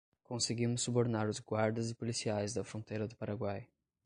[0.23, 3.67] Conseguimos subornar os guardas e policiais da fronteira do Paraguai